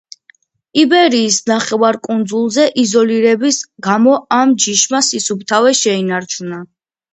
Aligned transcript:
იბერიის 0.83 1.35
ნახევარკუნძულზე 1.51 2.65
იზოლირების 2.85 3.61
გამო 3.89 4.17
ამ 4.41 4.57
ჯიშმა 4.67 5.05
სისუფთავე 5.13 5.77
შეინარჩუნა. 5.85 6.67